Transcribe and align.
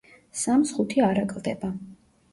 სამს 0.43 0.71
ხუთი 0.77 1.05
არ 1.11 1.21
აკლდება. 1.27 1.73